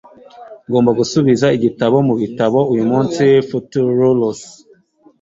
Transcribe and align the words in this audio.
ngomba 0.67 0.91
gusubiza 0.99 1.45
igitabo 1.57 1.97
mubitabo 2.07 2.59
uyumunsi 2.73 3.23
futurulus 3.47 4.39